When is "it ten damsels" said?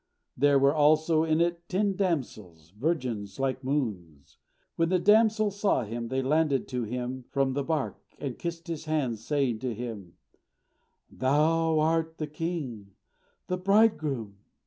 1.41-2.71